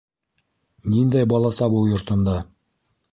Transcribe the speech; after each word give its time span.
Ниндәй 0.93 1.29
бала 1.33 1.51
табыу 1.59 1.85
йортонда? 1.91 2.35